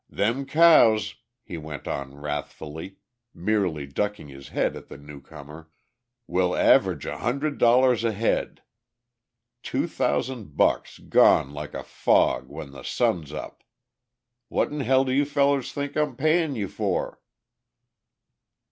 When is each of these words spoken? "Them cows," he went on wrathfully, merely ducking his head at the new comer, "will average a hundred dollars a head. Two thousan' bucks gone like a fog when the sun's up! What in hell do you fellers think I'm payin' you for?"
"Them 0.09 0.47
cows," 0.47 1.13
he 1.43 1.59
went 1.59 1.87
on 1.87 2.15
wrathfully, 2.15 2.95
merely 3.35 3.85
ducking 3.85 4.29
his 4.29 4.47
head 4.47 4.75
at 4.75 4.87
the 4.87 4.97
new 4.97 5.21
comer, 5.21 5.69
"will 6.25 6.55
average 6.55 7.05
a 7.05 7.19
hundred 7.19 7.59
dollars 7.59 8.03
a 8.03 8.11
head. 8.11 8.63
Two 9.61 9.85
thousan' 9.87 10.45
bucks 10.55 10.97
gone 10.97 11.51
like 11.53 11.75
a 11.75 11.83
fog 11.83 12.49
when 12.49 12.71
the 12.71 12.81
sun's 12.81 13.31
up! 13.31 13.61
What 14.47 14.71
in 14.71 14.79
hell 14.79 15.05
do 15.05 15.11
you 15.11 15.23
fellers 15.23 15.71
think 15.71 15.95
I'm 15.95 16.15
payin' 16.15 16.55
you 16.55 16.67
for?" 16.67 17.21